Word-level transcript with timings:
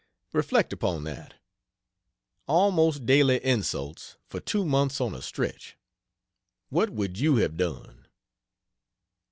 Reflect 0.33 0.73
upon 0.73 1.03
that: 1.03 1.35
"Almost 2.47 3.05
daily" 3.05 3.39
insults, 3.45 4.17
for 4.25 4.39
two 4.39 4.65
months 4.65 4.99
on 4.99 5.13
a 5.13 5.21
stretch. 5.21 5.77
What 6.69 6.89
would 6.89 7.19
you 7.19 7.35
have 7.35 7.55
done? 7.55 8.07